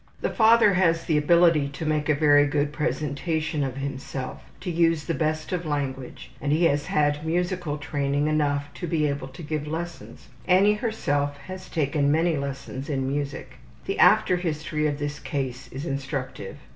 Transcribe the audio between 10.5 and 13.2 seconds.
herself has taken many lessons in